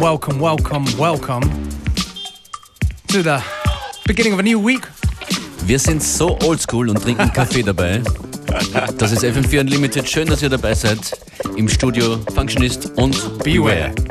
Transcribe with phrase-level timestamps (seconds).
[0.00, 1.42] Welcome, welcome, welcome,
[3.08, 3.44] to the
[4.06, 4.88] beginning of a new week.
[5.66, 8.00] Wir sind so oldschool und trinken Kaffee dabei.
[8.96, 10.08] Das ist FM4 Unlimited.
[10.08, 10.98] Schön, dass ihr dabei seid.
[11.54, 13.92] Im Studio Functionist und Beware.
[13.92, 14.09] I'm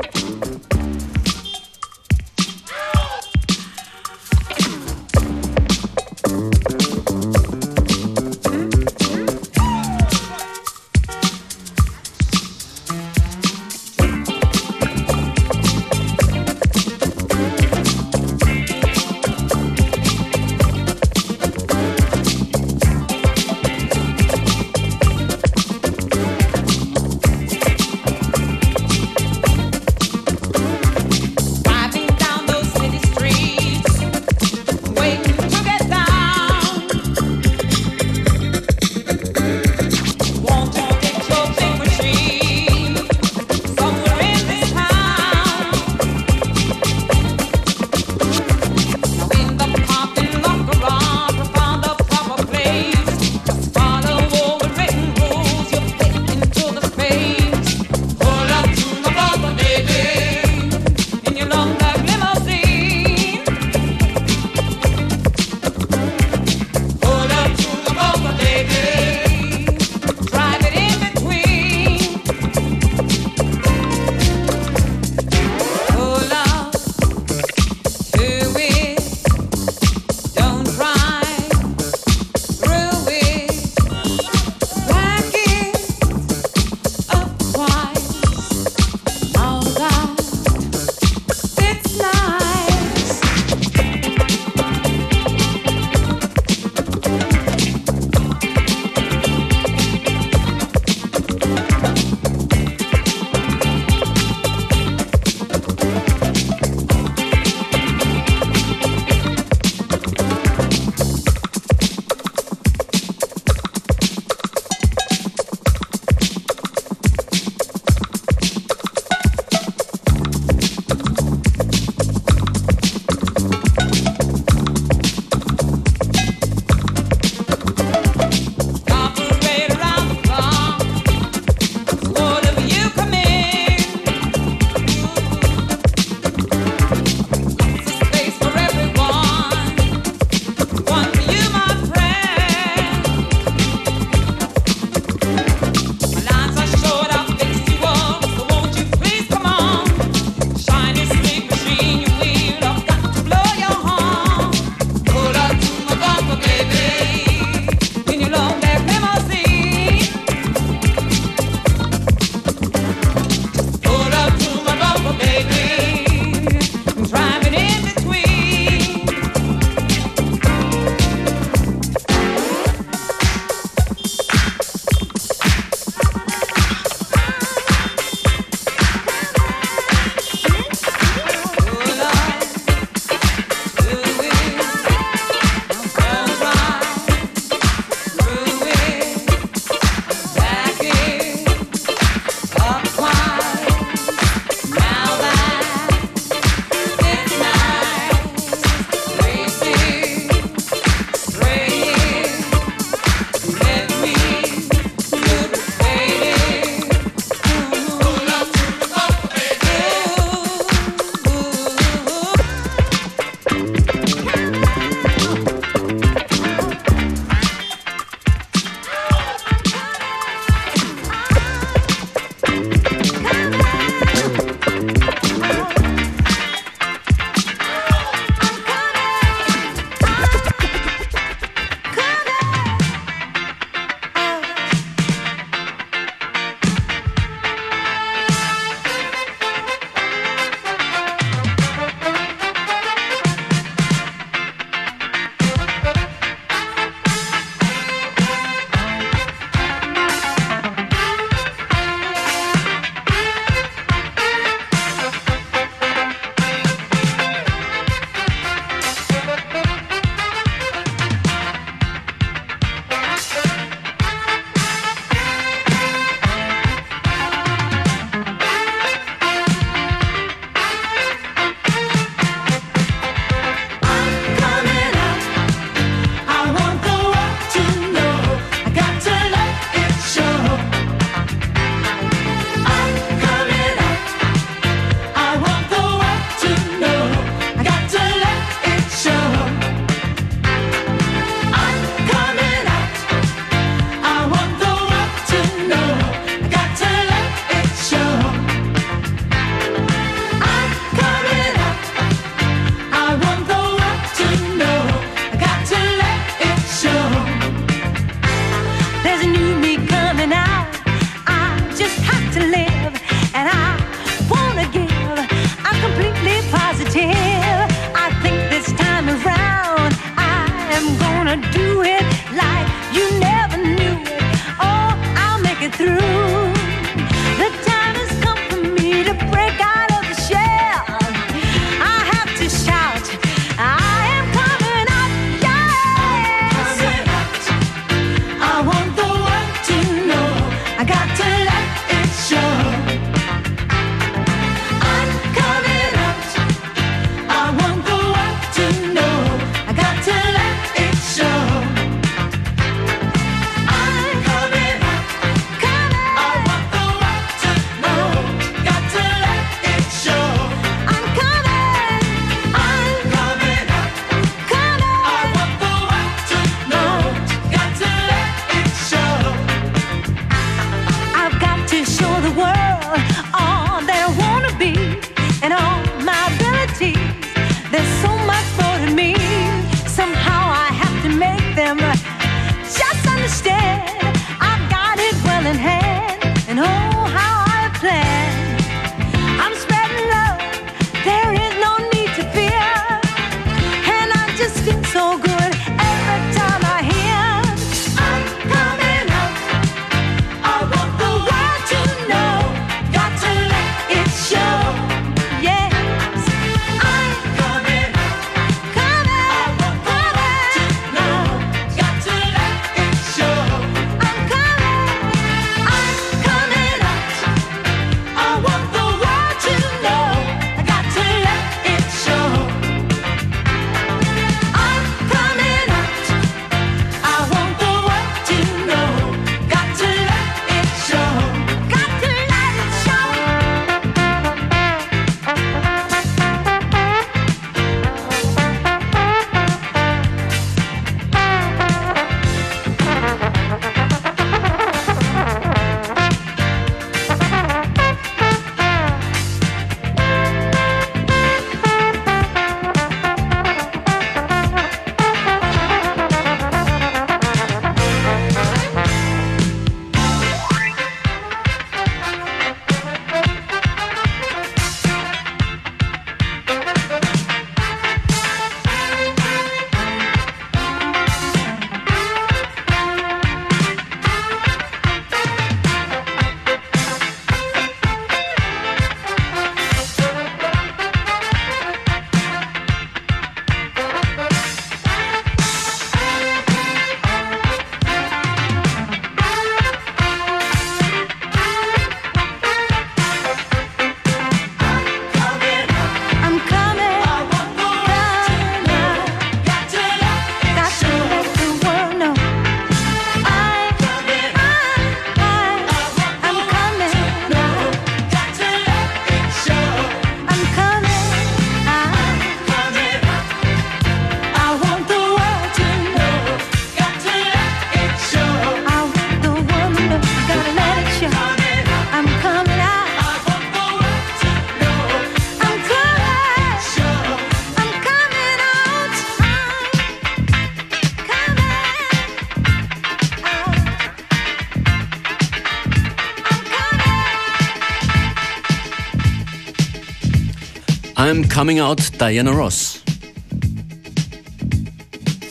[541.40, 542.82] Coming Out, Diana Ross.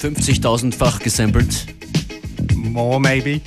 [0.01, 1.67] 50.000-fach gesampelt.
[2.55, 3.43] More, maybe.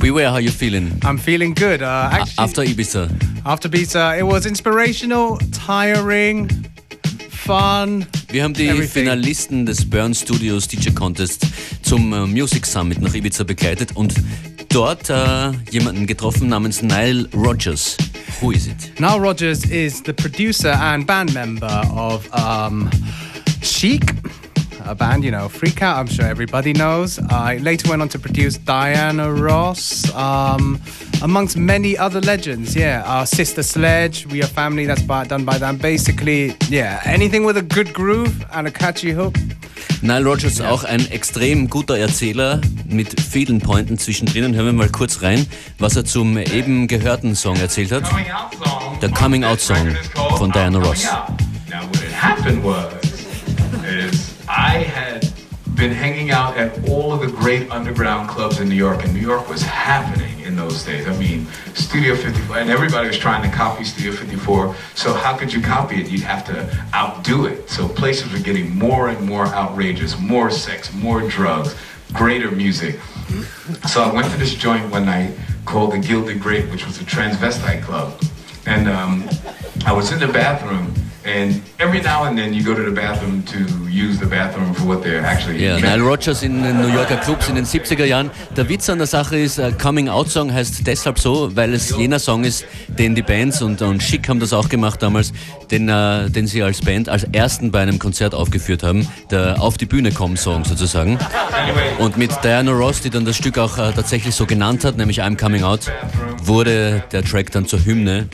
[0.00, 0.98] Beware how you feeling.
[1.04, 1.82] I'm feeling good.
[1.82, 3.10] Uh, actually, After Ibiza.
[3.44, 6.48] after Ibiza, it was inspirational, tiring,
[7.28, 8.06] fun.
[8.28, 9.04] Wir haben die Everything.
[9.04, 11.46] Finalisten des Burn Studios DJ Contest
[11.82, 14.14] zum äh, Music Summit nach Ibiza begleitet und
[14.76, 17.96] dort äh, jemanden getroffen namens Nile Rodgers.
[18.42, 19.00] Who is it?
[19.00, 22.90] Nile Rodgers is the producer and band member of um,
[23.62, 24.02] Chic,
[24.84, 27.18] a band, you know, Freak Out, I'm sure everybody knows.
[27.30, 30.78] I later went on to produce Diana Ross, um,
[31.22, 32.76] amongst many other legends.
[32.76, 35.78] Yeah, our Sister Sledge, We Are Family, that's by, done by them.
[35.78, 39.36] Basically, yeah, anything with a good groove and a catchy hook.
[40.02, 44.54] Nile Rogers auch ein extrem guter Erzähler mit vielen Pointen zwischendrin.
[44.54, 45.46] Hören wir mal kurz rein,
[45.78, 48.04] was er zum eben gehörten Song erzählt hat.
[49.00, 49.96] The Coming Out Song
[50.36, 51.04] von Diana Ross.
[51.04, 52.92] Now, what had happened was,
[53.84, 55.05] is I had
[55.76, 59.20] been hanging out at all of the great underground clubs in New York, and New
[59.20, 61.06] York was happening in those days.
[61.06, 64.74] I mean, Studio 54, and everybody was trying to copy Studio 54.
[64.94, 66.08] So how could you copy it?
[66.08, 67.68] You'd have to outdo it.
[67.68, 71.76] So places were getting more and more outrageous, more sex, more drugs,
[72.14, 72.98] greater music.
[73.88, 75.34] So I went to this joint one night
[75.66, 78.18] called the Gilded Grape, which was a transvestite club.
[78.64, 79.28] And um,
[79.84, 80.94] I was in the bathroom,
[81.26, 84.86] and every now and then you go to the bathroom to use the bathroom for
[84.86, 88.30] what they're actually Ja, Nile Rogers in den New Yorker Clubs in den 70er Jahren.
[88.56, 91.96] Der Witz an der Sache ist, äh, Coming Out Song heißt deshalb so, weil es
[91.96, 95.32] jener Song ist, den die Bands und, und Chic haben das auch gemacht damals,
[95.70, 99.08] den, äh, den sie als Band als ersten bei einem Konzert aufgeführt haben.
[99.30, 101.18] Der Auf die Bühne kommen Song sozusagen.
[101.98, 105.22] Und mit Diana Ross, die dann das Stück auch äh, tatsächlich so genannt hat, nämlich
[105.22, 105.80] I'm Coming Out,
[106.42, 108.28] wurde der Track dann zur Hymne.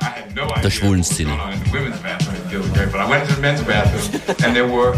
[0.00, 1.28] I had no idea Der schwulen Szene.
[1.28, 3.62] going on in the women's bathroom at Gilded Grape, but I went to the men's
[3.62, 4.94] bathroom, and there were,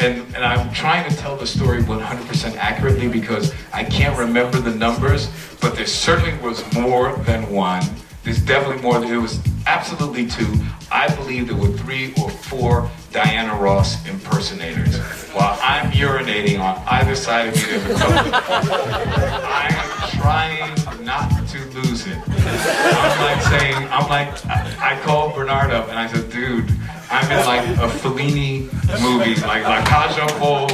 [0.00, 4.74] and, and I'm trying to tell the story 100% accurately because I can't remember the
[4.74, 5.30] numbers,
[5.60, 7.82] but there certainly was more than one.
[8.24, 9.00] There's definitely more.
[9.00, 10.46] Than it was absolutely two.
[10.92, 14.96] I believe there were three or four Diana Ross impersonators.
[15.34, 19.98] While I'm urinating on either side of me, there's a couple.
[20.22, 20.74] Trying
[21.04, 22.16] not to lose it.
[22.16, 26.70] I'm like saying, I'm like, I, I called Bernard up and I said, dude,
[27.10, 28.70] I'm in like a Fellini
[29.02, 30.72] movie, like La aux Folles,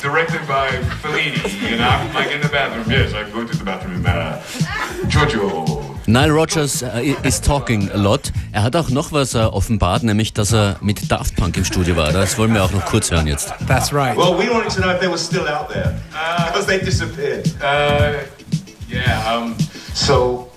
[0.00, 0.68] directed by
[1.00, 1.70] Fellini.
[1.70, 2.90] You know, I'm like in the bathroom.
[2.90, 4.04] Yes, I go to the bathroom.
[4.06, 4.42] Uh,
[5.08, 5.96] Giorgio.
[6.06, 8.32] Nile Rogers äh, is talking a lot.
[8.52, 11.96] Er hat auch noch was äh, offenbart, nämlich dass er mit Daft Punk im Studio
[11.96, 12.12] war.
[12.12, 13.54] Das wollen wir auch noch kurz hören jetzt.
[13.66, 14.16] That's right.
[14.16, 15.94] Well, we wanted to know if they were still out there
[16.46, 17.46] because they disappeared.
[17.62, 18.24] Uh,
[18.90, 19.32] yeah.
[19.32, 19.58] Um,
[19.94, 20.50] so,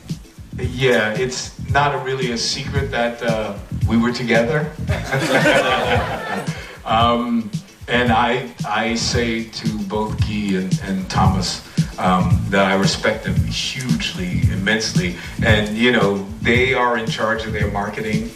[0.58, 4.72] yeah, it's not a really a secret that uh, we were together.
[6.86, 7.50] um,
[7.88, 11.68] and I, I say to both Guy and, and Thomas
[12.00, 17.54] um, that I respect them hugely, immensely, and you know they are in charge of
[17.54, 18.32] their marketing.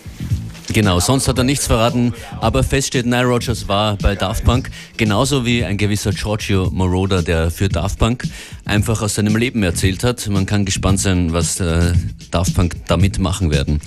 [0.78, 4.70] Genau, sonst hat er nichts verraten, aber fest steht, Nile Rogers war bei Daft Punk,
[4.96, 8.26] genauso wie ein gewisser Giorgio Moroder, der für Daft Punk
[8.64, 10.30] einfach aus seinem Leben erzählt hat.
[10.30, 11.94] Man kann gespannt sein, was äh,
[12.30, 13.82] Daft Punk damit machen werden.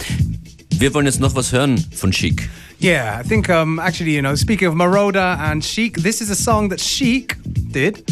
[0.74, 2.50] Wir wollen jetzt noch was hören von Chic.
[2.82, 6.34] Yeah, I think um, actually, you know, speaking of Marauder and Chic, this is a
[6.34, 7.36] song that Chic
[7.70, 8.02] did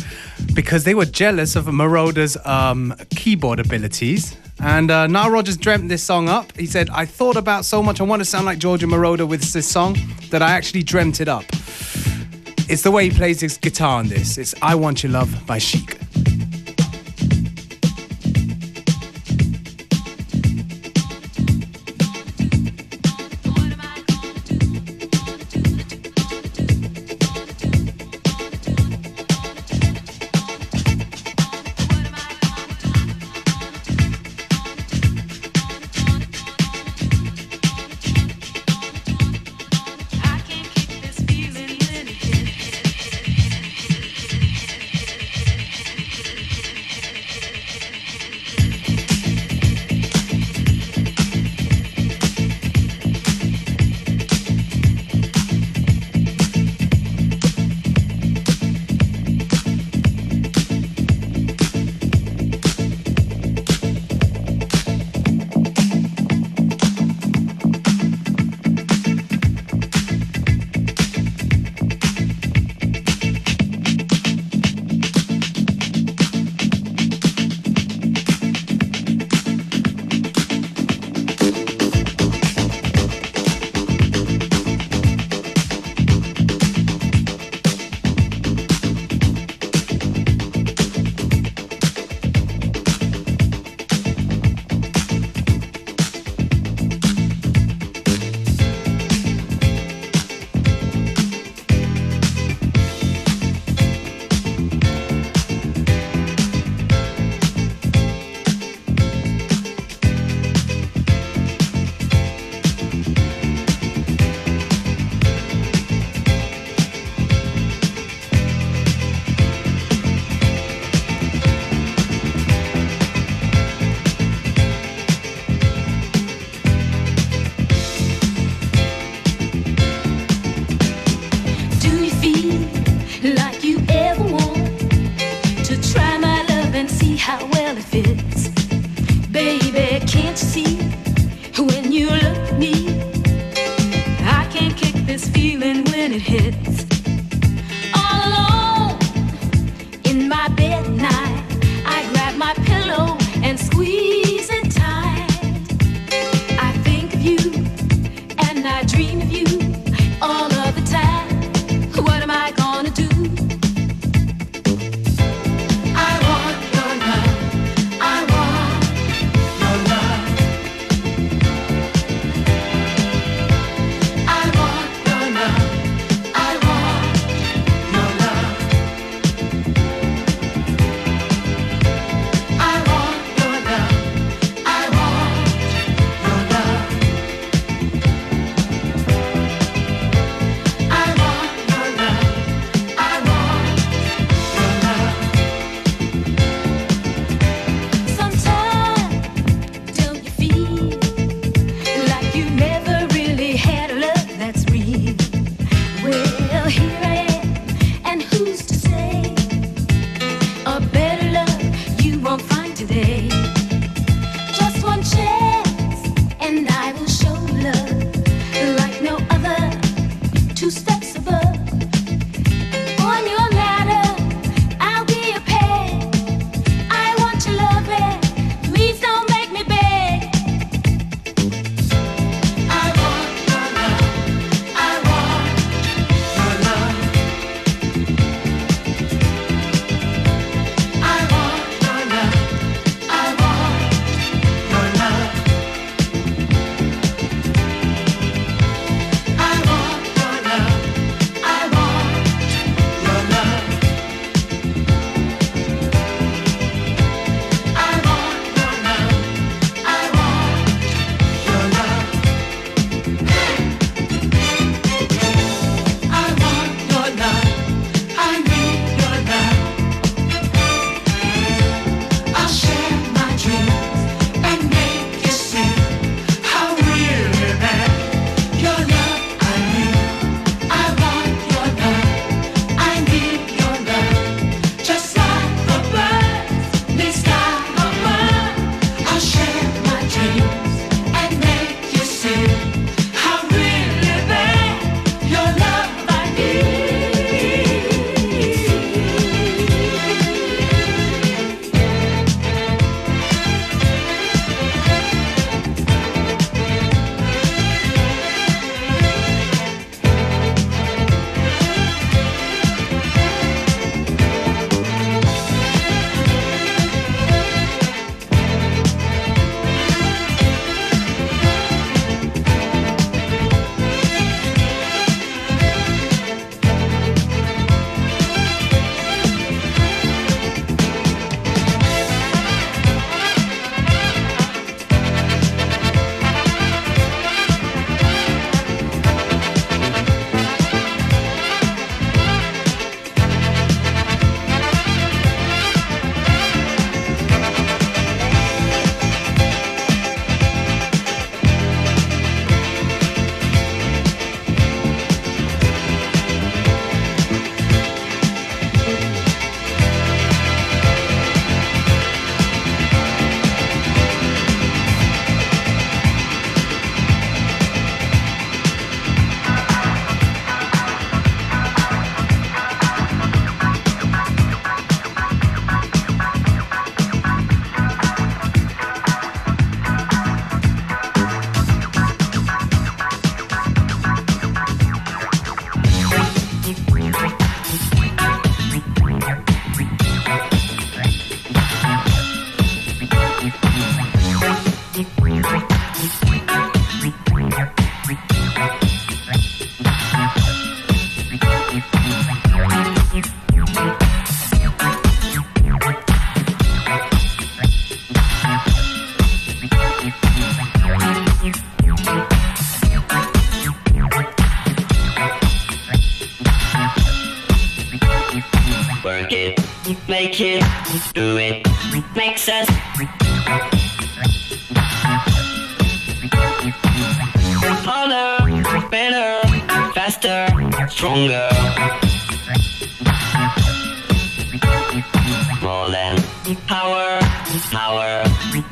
[0.54, 4.36] because they were jealous of Marauder's um, keyboard abilities.
[4.60, 6.56] And uh, Nile dreamt this song up.
[6.56, 9.52] He said, I thought about so much, I want to sound like Giorgio Moroder with
[9.52, 9.96] this song,
[10.30, 11.44] that I actually dreamt it up.
[12.68, 14.36] It's the way he plays his guitar on this.
[14.36, 15.98] It's I Want Your Love by Chic.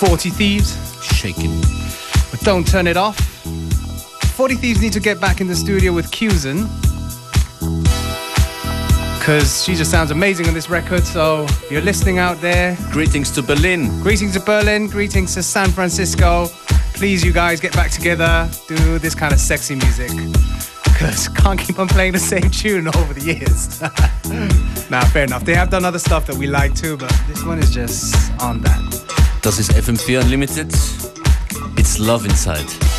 [0.00, 1.04] 40 Thieves.
[1.04, 1.60] Shaking.
[2.30, 3.18] But don't turn it off.
[4.34, 6.66] 40 Thieves need to get back in the studio with Cusin.
[9.18, 11.04] Because she just sounds amazing on this record.
[11.04, 14.00] So if you're listening out there, Greetings to Berlin.
[14.00, 16.46] greetings to Berlin, greetings to San Francisco.
[16.94, 20.10] Please, you guys, get back together, do this kind of sexy music.
[20.82, 23.82] Because can't keep on playing the same tune over the years.
[24.90, 25.44] nah, fair enough.
[25.44, 28.62] They have done other stuff that we like too, but this one is just on
[28.62, 28.89] that.
[29.42, 30.68] Das ist FM4 Unlimited.
[31.76, 32.89] It's Love Inside.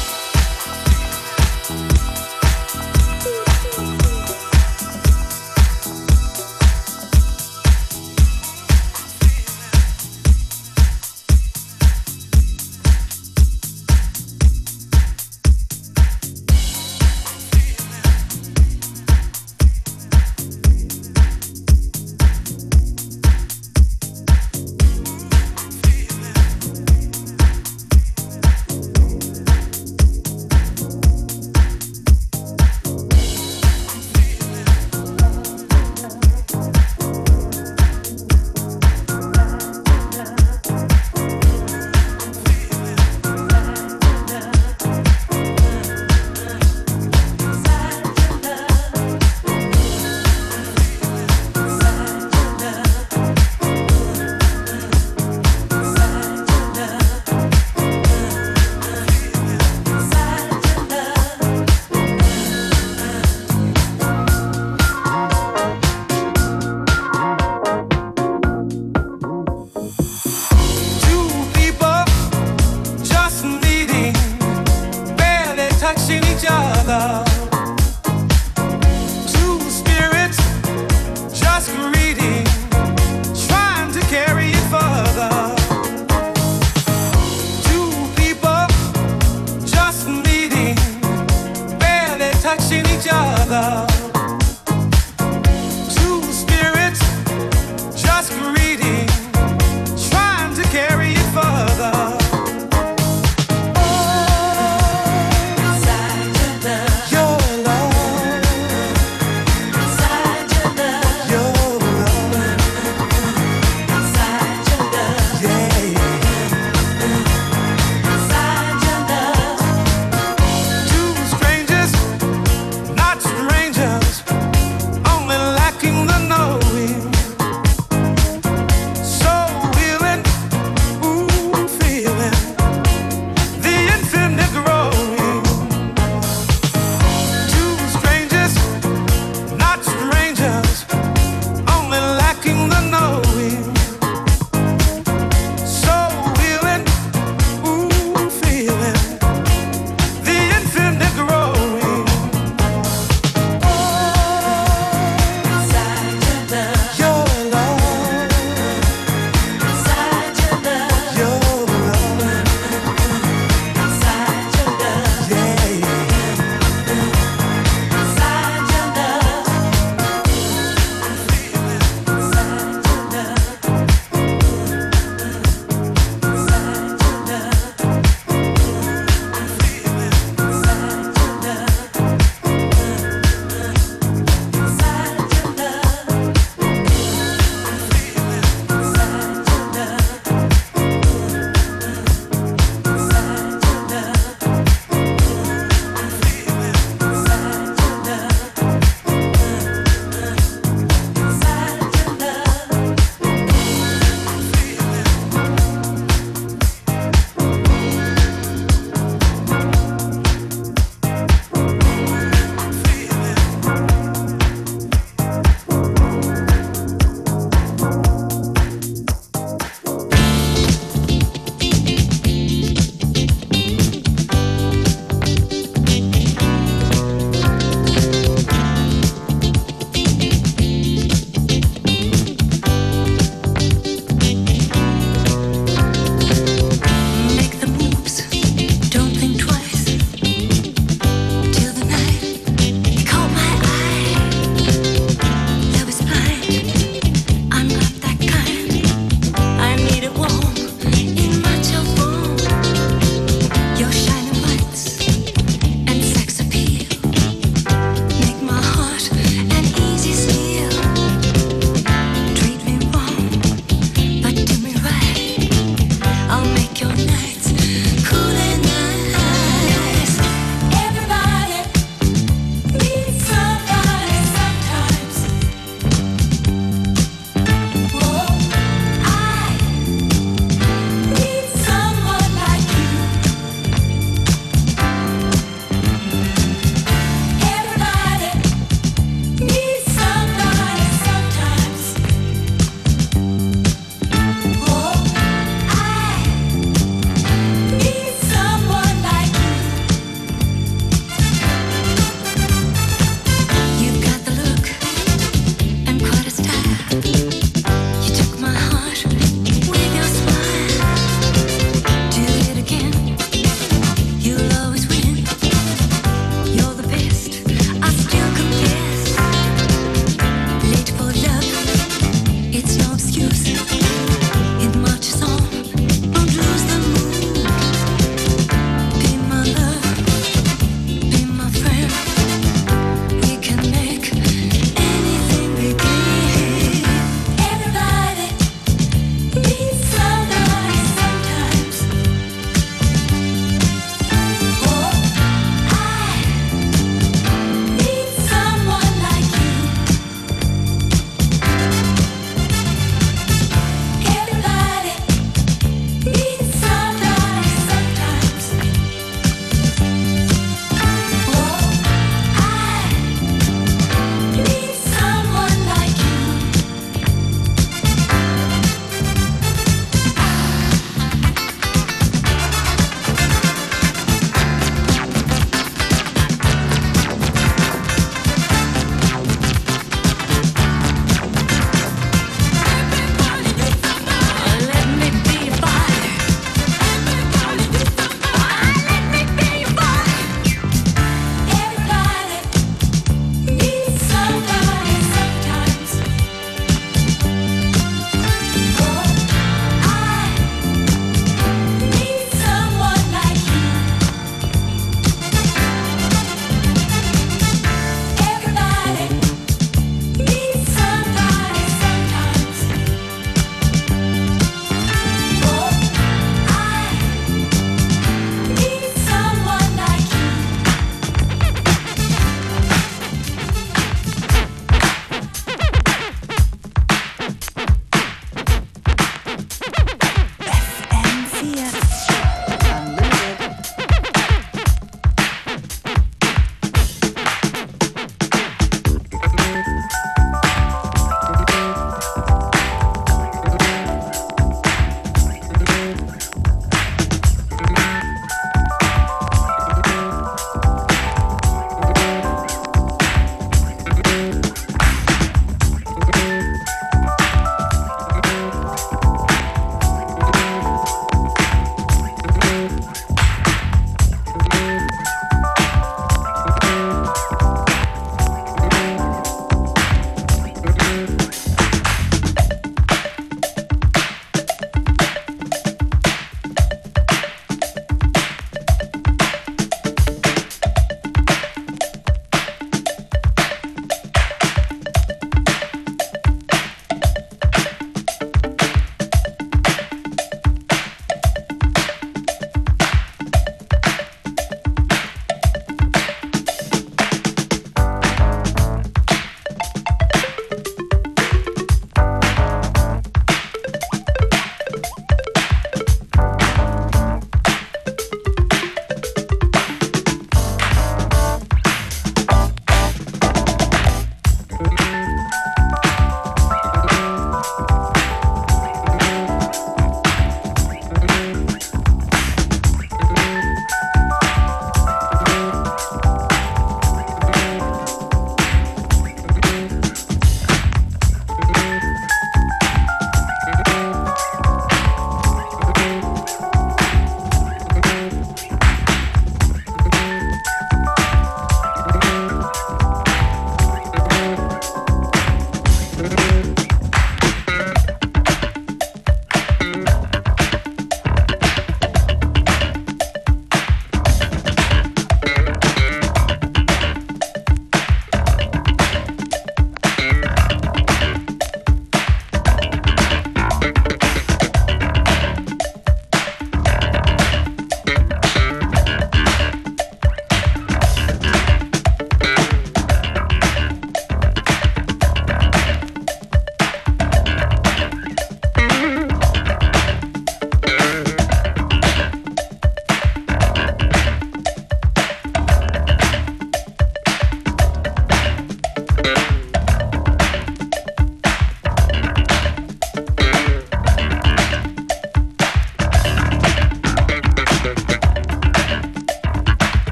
[546.02, 546.51] Thank you.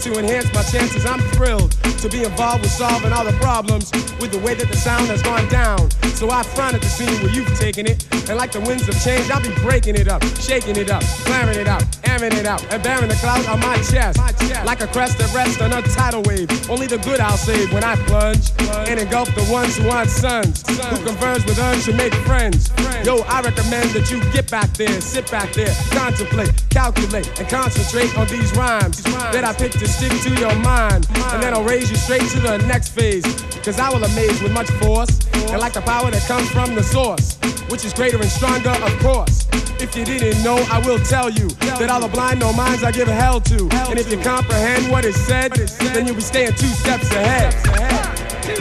[0.00, 4.32] To enhance my chances, I'm thrilled to be involved with solving all the problems with
[4.32, 5.90] the way that the sound has gone down.
[6.14, 8.06] So I frown at the scene where you've taken it.
[8.28, 11.58] And like the winds of change, I'll be breaking it up, shaking it up, clearing
[11.58, 14.18] it out, airing it out, and bearing the clouds on my chest.
[14.64, 16.48] Like a crest that rests on a tidal wave.
[16.68, 18.50] Only the good I'll save when I plunge
[18.88, 20.62] and engulf the ones who aren't sons.
[20.68, 22.70] Who converse with us to make friends.
[23.04, 28.16] Yo, I recommend that you get back there, sit back there, contemplate, calculate, and concentrate
[28.18, 29.02] on these rhymes
[29.32, 31.06] that I pick to stick to your mind.
[31.32, 33.24] And then I'll raise you straight to the next phase.
[33.64, 35.10] Cause I will amaze with much force.
[35.50, 37.38] And like the power that comes from the source,
[37.68, 39.46] which is greater and stronger, of course.
[39.80, 42.92] If you didn't know, I will tell you that all the blind no minds I
[42.92, 43.68] give a hell to.
[43.90, 47.52] And if you comprehend what is said, then you'll be staying two steps ahead.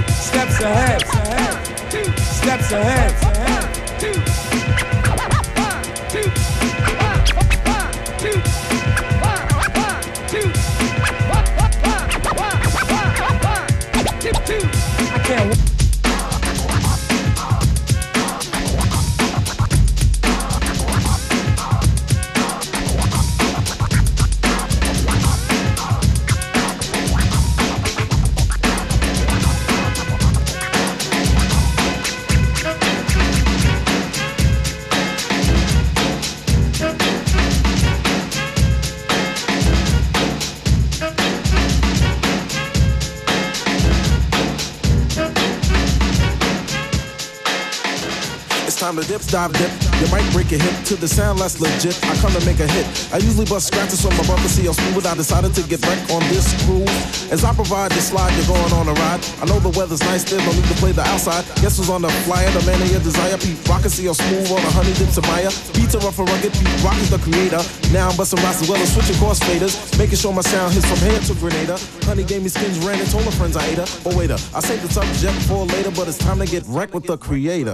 [0.10, 1.02] Steps ahead.
[2.20, 3.30] Steps ahead.
[4.02, 4.29] I
[49.10, 50.02] It's time to dip, dive, dip.
[50.02, 51.98] You might break your hip to the sound less legit.
[52.06, 52.86] I come to make a hit.
[53.10, 55.06] I usually bust scratches from my brother CL Smooth.
[55.06, 56.86] I decided to get back on this groove.
[57.34, 59.22] As I provide the slide, you're going on a ride.
[59.42, 61.42] I know the weather's nice there, no need to play the outside.
[61.58, 62.50] Guess who's on the flyer?
[62.54, 63.38] The man of your desire.
[63.38, 65.50] Pete and CL Smooth on a honey dip to Maya.
[65.74, 66.54] Beats are rough and rugged.
[66.54, 67.62] Pete Rock is the creator.
[67.90, 69.74] Now I'm busting rocks as well as switching crossfaders.
[69.98, 71.82] Making sure my sound hits from here to Grenada.
[72.06, 73.90] Honey gave me skins, ran and told her friends I ate her.
[74.06, 76.94] But wait, uh, I saved the subject for later, but it's time to get wrecked
[76.94, 77.74] with the creator.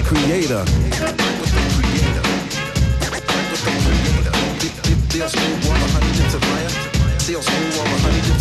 [0.00, 0.64] The creator.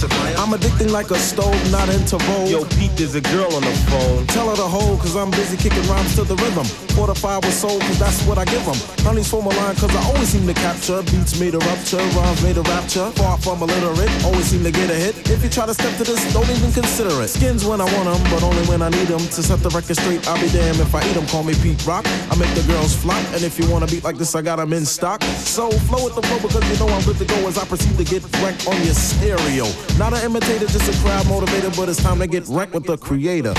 [0.02, 2.50] I'm addicting like a stove, not into vogue.
[2.50, 4.26] Yo, Pete, there's a girl on the phone.
[4.28, 6.64] Tell her to hold, cause I'm busy kicking rhymes to the rhythm.
[6.96, 8.80] Fortified with soul, cause that's what I give them.
[9.04, 11.04] Honey's for my line, cause I always seem to capture.
[11.04, 13.12] Beats made a rupture, rhymes made a rapture.
[13.20, 15.20] Far from illiterate, always seem to get a hit.
[15.30, 17.28] If you try to step to this, don't even consider it.
[17.28, 19.20] Skins when I want them, but only when I need them.
[19.20, 21.28] To set the record straight, I'll be damned if I eat them.
[21.28, 22.08] Call me Pete Rock.
[22.32, 24.72] I make the girls flop, and if you wanna beat like this, I got them
[24.72, 25.22] in stock.
[25.44, 27.98] So flow with the flow because you know I'm good to go as I proceed
[27.98, 29.68] to get wrecked on your stereo.
[30.00, 32.96] Not an imitator, just a crowd motivator, but it's time to get wrecked with the
[32.96, 33.52] creator.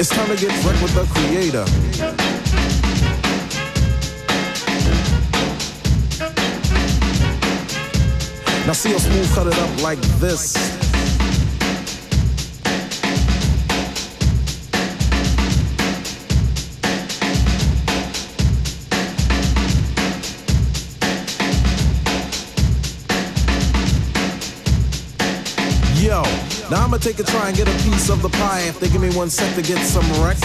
[0.00, 1.64] It's time to get wrecked with the creator.
[8.66, 10.81] Now see how smooth cut it up like this.
[26.72, 28.62] Now I'ma take a try and get a piece of the pie.
[28.62, 30.38] If they give me one sec to get some wreck.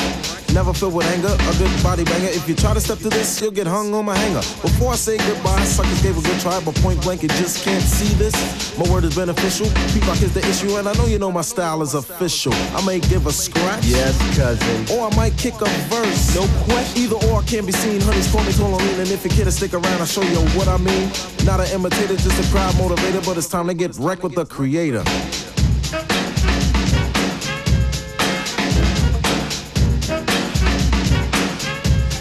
[0.53, 2.27] Never filled with anger, a good body banger.
[2.27, 4.43] If you try to step to this, you'll get hung on my hanger.
[4.61, 7.81] Before I say goodbye, suckers gave a good try, but point blank, you just can't
[7.81, 8.35] see this.
[8.77, 9.67] My word is beneficial.
[9.93, 12.53] Pete Rock is the issue, and I know you know my style is official.
[12.75, 13.85] I may give a scratch.
[13.85, 14.97] Yes, cousin.
[14.97, 16.35] Or I might kick a verse.
[16.35, 17.03] No question.
[17.03, 18.01] Either or can be seen.
[18.01, 20.67] Honey's call me Tolamine, and if you care to stick around, I'll show you what
[20.67, 21.09] I mean.
[21.45, 24.45] Not an imitator, just a crowd motivator, but it's time to get wrecked with the
[24.45, 25.05] creator.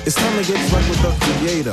[0.07, 1.71] It's time to get wrecked with the creator.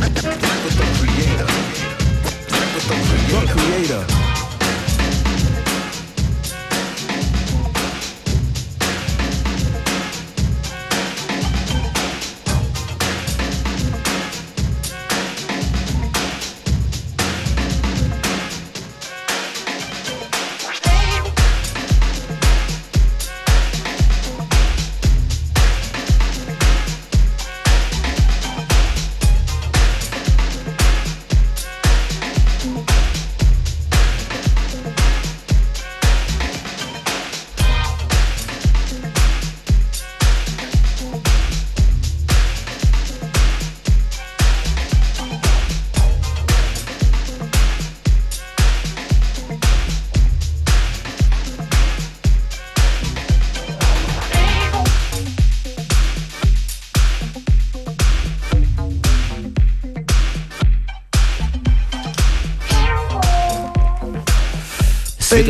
[0.00, 1.48] Wrecked with the creator.
[2.54, 2.94] Wrecked with the
[3.58, 3.98] creator.
[3.98, 4.25] The creator.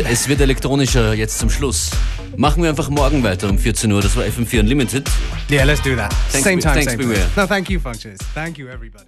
[0.09, 1.91] Es wird, elektronischer jetzt zum Schluss.
[2.37, 4.01] Machen wir einfach morgen weiter um 14 Uhr.
[4.01, 5.09] Das war FM4 Unlimited.
[5.49, 6.13] Yeah, let's do that.
[6.31, 7.25] Thanks, same time, thanks, same place.
[7.35, 8.23] No, thank you, Functionist.
[8.33, 9.07] Thank you, everybody.